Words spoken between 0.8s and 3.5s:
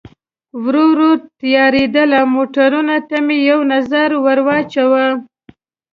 ورو تیارېدل، موټرونو ته مې